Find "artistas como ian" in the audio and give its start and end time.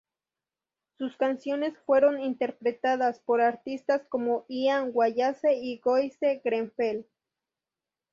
3.39-4.89